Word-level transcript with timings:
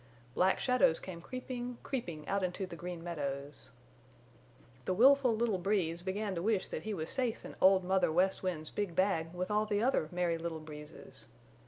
Black 0.33 0.59
shadows 0.59 0.99
came 0.99 1.21
creeping, 1.21 1.77
creeping 1.83 2.27
out 2.27 2.43
into 2.43 2.65
the 2.65 2.75
Green 2.75 3.03
Meadows. 3.03 3.69
The 4.85 4.95
willful 4.95 5.35
little 5.35 5.59
Breeze 5.59 6.01
began 6.01 6.33
to 6.33 6.41
wish 6.41 6.65
that 6.69 6.81
he 6.81 6.93
was 6.95 7.11
safe 7.11 7.45
in 7.45 7.55
Old 7.61 7.83
Mother 7.83 8.11
West 8.11 8.41
Wind's 8.41 8.71
big 8.71 8.95
bag 8.95 9.31
with 9.31 9.51
all 9.51 9.67
the 9.67 9.83
other 9.83 10.09
Merry 10.11 10.39
Little 10.39 10.59
Breezes. 10.59 11.27